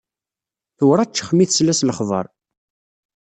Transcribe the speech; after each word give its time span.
Tewraccex 0.77 1.27
mi 1.33 1.45
tesla 1.47 1.73
s 1.79 1.81
lexber. 1.87 2.25